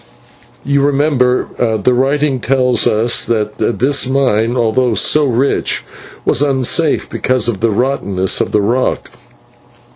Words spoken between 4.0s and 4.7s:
mine,